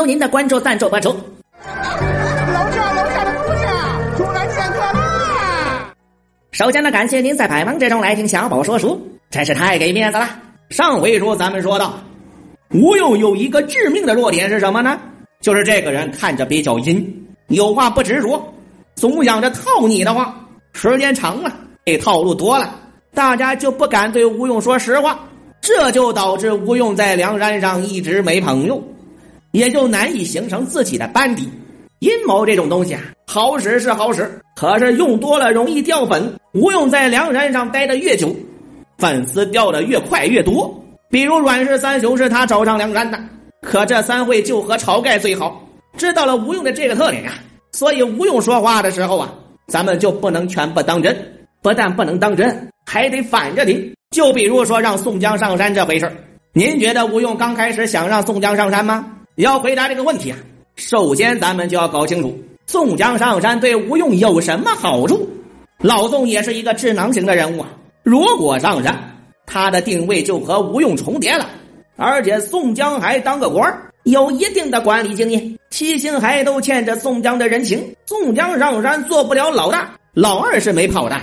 [0.00, 1.10] 有您的关注赞助播出。
[1.10, 1.14] 楼
[1.62, 5.92] 上楼下的姑娘出来见客啦！
[6.52, 10.26] 首先呢，感谢您在百忙之中来听小宝说书，真是太给面子了。
[10.70, 12.02] 上回书咱们说到，
[12.72, 14.98] 吴用有一个致命的弱点是什么呢？
[15.42, 18.54] 就是这个人看着比较阴，有话不直说，
[18.94, 20.34] 总想着套你的话。
[20.72, 21.52] 时间长了，
[21.84, 22.74] 这套路多了，
[23.12, 25.20] 大家就不敢对吴用说实话，
[25.60, 28.82] 这就导致吴用在梁山上一直没朋友，
[29.52, 31.48] 也就难以形成自己的班底。
[32.00, 36.34] 阴谋这种东西啊，好使是好使，可是用多了容易掉粉。
[36.54, 38.34] 吴用在梁山上待的越久，
[38.98, 40.82] 粉丝掉的越快越多。
[41.10, 43.18] 比如阮氏三雄是他找上梁山的，
[43.62, 45.66] 可这三会就和晁盖最好。
[45.96, 47.34] 知道了吴用的这个特点呀，
[47.72, 49.34] 所以吴用说话的时候啊。
[49.68, 51.16] 咱们就不能全部当真，
[51.62, 53.94] 不但不能当真，还得反着听。
[54.10, 56.10] 就比如说让宋江上山这回事
[56.52, 59.06] 您觉得吴用刚开始想让宋江上山吗？
[59.40, 60.38] 要回答这个问题啊，
[60.76, 65.28] 首先咱们就要搞清楚宋江上山对吴用有什么好处。
[65.78, 67.68] 老宋也是一个智囊型的人物啊，
[68.02, 71.48] 如果上山，他的定位就和吴用重叠了，
[71.96, 77.94] 而且宋江还当个官有一定的管理经验，七星还都欠着宋江的人情。
[78.06, 81.18] 宋江上山做不了老大，老二是没跑的，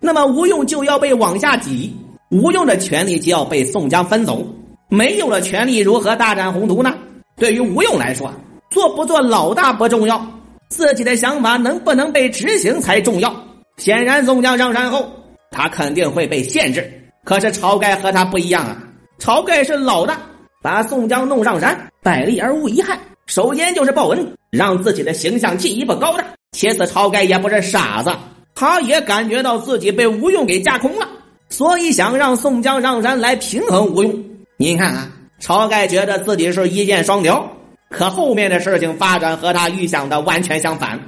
[0.00, 1.94] 那么吴用就要被往下挤，
[2.30, 4.46] 吴用的权力就要被宋江分走。
[4.88, 6.94] 没有了权力，如何大展宏图呢？
[7.38, 8.32] 对于吴用来说，
[8.70, 10.26] 做不做老大不重要，
[10.68, 13.34] 自己的想法能不能被执行才重要。
[13.76, 15.08] 显然，宋江上山后，
[15.50, 16.92] 他肯定会被限制。
[17.24, 18.76] 可是晁盖和他不一样啊，
[19.18, 20.18] 晁盖是老大。
[20.60, 22.98] 把宋江弄上山，百利而无一害。
[23.26, 26.24] 首先就是报恩，让自己的形象进一步高大。
[26.50, 28.10] 其次，晁盖也不是傻子，
[28.56, 31.06] 他也感觉到自己被吴用给架空了，
[31.48, 34.12] 所以想让宋江上山来平衡吴用。
[34.56, 35.08] 您看啊，
[35.40, 37.48] 晁盖觉得自己是一箭双雕，
[37.90, 40.98] 可后面的事情发展和他预想的完全相反。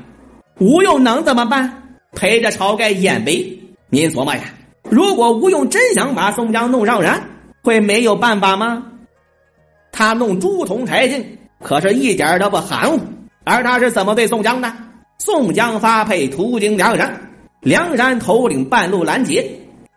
[0.59, 1.98] 吴用能怎么办？
[2.12, 3.59] 陪着晁盖演呗。
[3.89, 4.42] 您琢磨呀，
[4.89, 7.22] 如果吴用真想把宋江弄上山，
[7.62, 8.84] 会没有办法吗？
[9.91, 13.00] 他弄朱仝柴进，可是一点都不含糊。
[13.43, 14.72] 而他是怎么对宋江的？
[15.19, 17.21] 宋江发配途经梁山，
[17.62, 19.44] 梁山头领半路拦截，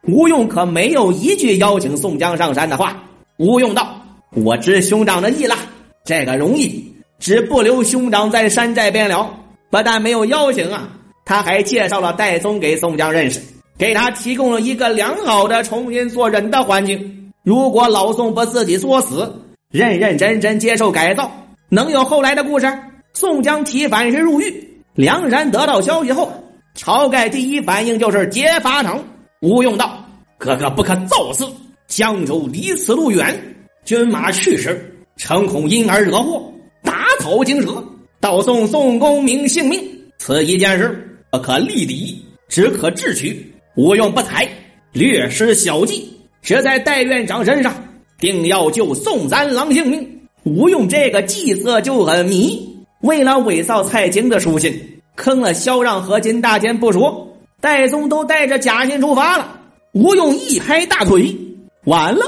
[0.08, 3.04] 吴用可没有一句邀请宋江上山的话。
[3.38, 3.93] 吴用道
[4.36, 5.56] ：“我知兄长的意了，
[6.04, 9.40] 这个容易，只不留兄长在山寨便了。”
[9.70, 10.88] 不但没有邀请啊，
[11.26, 13.42] 他还介绍了戴宗给宋江认识，
[13.76, 17.32] 给他提供了一个良好的重新做人的环境。
[17.44, 19.34] 如果老宋不自己作死，
[19.72, 21.32] 认认真真接受改造，
[21.70, 22.72] 能有后来的故事？
[23.14, 26.32] 宋江提反是入狱，梁山得到消息后，
[26.76, 29.04] 晁盖第一反应就是劫法场。
[29.42, 30.06] 吴用道
[30.38, 31.48] ：“哥哥不可造次，
[31.88, 33.53] 江州离此路远，
[33.86, 36.52] 军马去时，诚恐因而惹祸，
[36.84, 37.84] 打草惊蛇，
[38.20, 39.82] 盗送宋公明性命。
[40.18, 43.54] 此一件事不可立敌，只可智取。
[43.76, 44.48] 吴用不才，
[44.92, 46.08] 略施小计，
[46.42, 47.74] 只在戴院长身上。”
[48.20, 52.74] 定要救宋三郎性命，吴用这个计策就很迷。
[53.02, 54.74] 为了伪造蔡京的书信，
[55.18, 59.60] 坑了萧让和金大坚不说，戴宗都带着假信出发了。
[59.92, 61.36] 吴用一拍大腿，
[61.84, 62.26] 完了，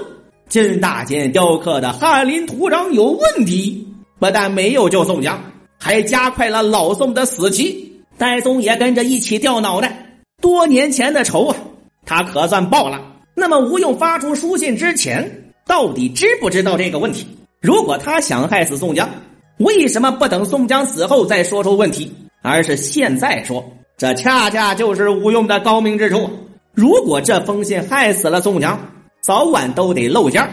[0.47, 3.88] 金大坚雕刻的翰林图章有问题。
[4.19, 5.41] 不但没有救宋江，
[5.79, 8.01] 还加快了老宋的死期。
[8.17, 10.19] 戴宗也跟着一起掉脑袋。
[10.41, 11.57] 多年前的仇啊，
[12.05, 13.01] 他可算报了。
[13.34, 15.41] 那么吴用发出书信之前。
[15.67, 17.25] 到底知不知道这个问题？
[17.59, 19.09] 如果他想害死宋江，
[19.57, 22.13] 为什么不等宋江死后再说出问题，
[22.44, 23.66] 而是现在说？
[23.97, 26.29] 这恰恰就是吴用的高明之处。
[26.73, 28.79] 如果这封信害死了宋江，
[29.25, 30.47] 早晚都得露馅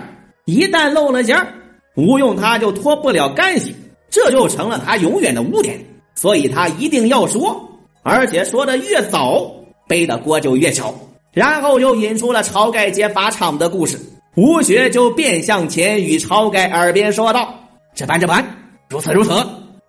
[0.46, 1.36] 一旦露了馅
[1.94, 3.76] 吴用他就脱不了干系，
[4.08, 5.78] 这就成了他永远的污点。
[6.14, 7.68] 所以他一定要说，
[8.02, 9.54] 而且说的越早，
[9.86, 10.94] 背的锅就越小。
[11.34, 14.00] 然后又引出了晁盖劫法场的故事。
[14.36, 17.54] 吴学就便向前与晁盖耳边说道
[17.94, 18.42] ：“这般这般，
[18.88, 19.32] 如此如此，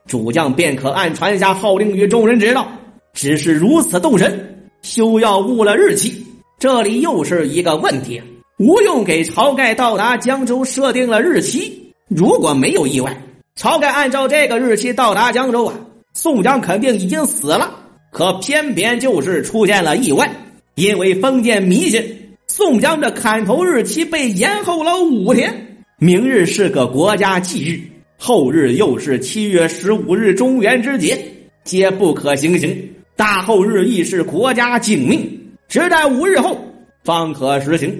[0.07, 2.67] 主将便可按传下号令与众人知道。
[3.13, 6.27] 只是如此动身，休要误了日期。
[6.59, 8.21] 这里又是一个问题：
[8.63, 13.21] 吴用给晁盖到达江州设定了日期，如果没有意外，
[13.57, 15.75] 晁盖按照这个日期到达江州啊，
[16.13, 17.69] 宋江肯定已经死了。
[18.09, 20.33] 可偏偏就是出现了意外，
[20.75, 22.01] 因为封建迷信。”
[22.47, 27.81] 宋江的砍头日期被延后了五天，明日是个国家忌日，
[28.17, 31.19] 后日又是七月十五日中元之节，
[31.65, 32.77] 皆不可行刑。
[33.17, 36.57] 大后日亦是国家警命，只待五日后
[37.03, 37.93] 方可实行。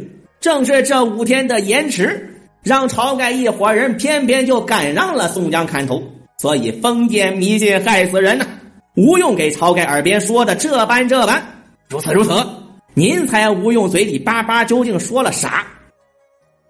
[0.44, 2.30] 正是这五天的延迟，
[2.63, 6.04] 让晁盖一伙人偏偏就赶上了宋江砍头。
[6.38, 8.45] 所以封建迷信害死人呐！
[8.98, 11.42] 吴用给晁盖耳边说的这般这般，
[11.88, 12.34] 如此如此。
[12.94, 15.66] 您猜吴用嘴里叭叭究竟说了啥？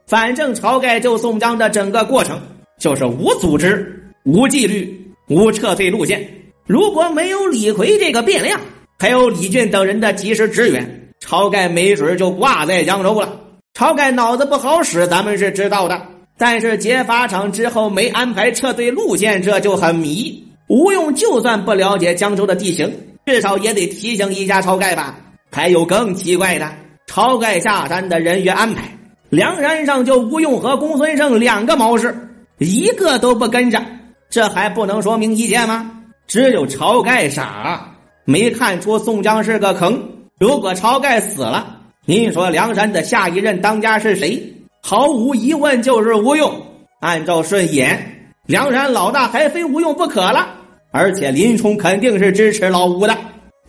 [0.05, 2.39] 反正晁盖救宋江的整个过程
[2.77, 6.23] 就是无组织、无纪律、无撤退路线。
[6.67, 8.61] 如果没有李逵这个变量，
[8.99, 13.39] 还有李俊等人的及时支援，晁盖没准就挂在江州了。
[13.73, 15.99] 晁盖脑子不好使，咱们是知道的。
[16.37, 20.47] 但是劫法场之后没安排撤退路线，这就很迷。
[20.67, 25.15] 吴用就算不了解江州的地形，至少也得提醒一下晁盖吧。
[25.51, 26.71] 还有更奇怪的，
[27.07, 28.83] 晁盖下山的人员安排，
[29.29, 32.15] 梁山上就吴用和公孙胜两个谋士，
[32.59, 33.83] 一个都不跟着，
[34.29, 35.91] 这还不能说明一切吗？
[36.27, 37.91] 只有晁盖傻，
[38.25, 39.99] 没看出宋江是个坑。
[40.39, 41.72] 如果晁盖死了，
[42.05, 44.53] 您说梁山的下一任当家是谁？
[44.81, 46.61] 毫无疑问就是吴用。
[46.99, 50.49] 按照顺眼，梁山老大还非吴用不可了。
[50.91, 53.17] 而且林冲肯定是支持老吴的。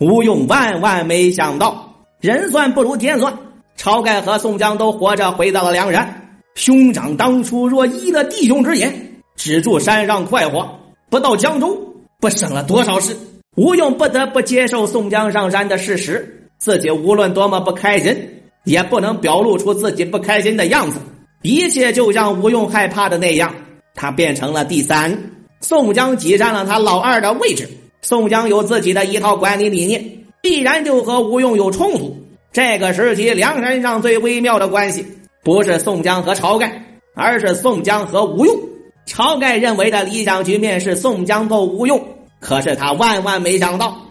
[0.01, 3.33] 吴用万万没想到，人算不如天算，
[3.77, 6.21] 晁盖和宋江都活着回到了梁山。
[6.55, 8.93] 兄长当初若依了弟兄之言，
[9.37, 10.77] 只住山上快活，
[11.09, 13.15] 不到江州，不省了多少事？
[13.55, 18.31] 吴用不得不接受宋江上山的事实，自己无论多么不开心。
[18.65, 20.99] 也不能表露出自己不开心的样子，
[21.43, 23.53] 一切就像吴用害怕的那样，
[23.93, 25.15] 他变成了第三，
[25.61, 27.69] 宋江挤占了他老二的位置。
[28.01, 30.03] 宋江有自己的一套管理理念，
[30.41, 32.17] 必然就和吴用有冲突。
[32.51, 35.05] 这个时期，梁山上最微妙的关系，
[35.43, 38.59] 不是宋江和晁盖，而是宋江和吴用。
[39.05, 42.03] 晁盖认为的理想局面是宋江斗吴用，
[42.39, 44.04] 可是他万万没想到，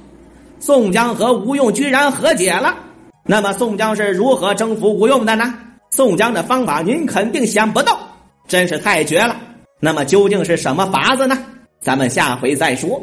[0.59, 2.75] 宋江和吴用居然和解了。
[3.27, 5.55] 那么宋江是如何征服吴用的呢？
[5.91, 7.99] 宋江的方法您肯定想不到，
[8.49, 9.37] 真是太绝了。
[9.81, 11.39] 那么究竟是什么法子呢？
[11.81, 13.03] 咱们下回再说。